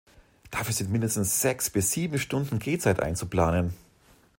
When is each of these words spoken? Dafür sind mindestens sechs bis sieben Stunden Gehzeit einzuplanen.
Dafür 0.49 0.73
sind 0.73 0.89
mindestens 0.91 1.41
sechs 1.41 1.69
bis 1.69 1.91
sieben 1.91 2.17
Stunden 2.17 2.57
Gehzeit 2.57 2.99
einzuplanen. 3.01 3.75